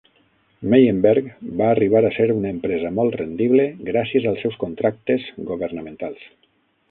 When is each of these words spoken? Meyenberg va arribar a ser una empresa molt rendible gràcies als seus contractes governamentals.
Meyenberg 0.73 1.27
va 1.59 1.65
arribar 1.73 2.01
a 2.07 2.11
ser 2.15 2.25
una 2.37 2.53
empresa 2.55 2.91
molt 3.01 3.19
rendible 3.21 3.67
gràcies 3.91 4.27
als 4.31 4.43
seus 4.45 4.59
contractes 4.67 5.29
governamentals. 5.53 6.27